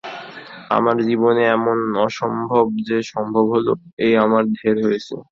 আমার 0.69 0.97
জীবনে 1.07 1.43
এমন 1.57 1.77
অসম্ভব 1.99 2.65
যে 2.87 2.97
সম্ভব 3.11 3.45
হল 3.53 3.67
এই 3.99 4.13
আমার 4.23 4.43
ঢের 4.55 4.77
হয়েছে। 4.85 5.15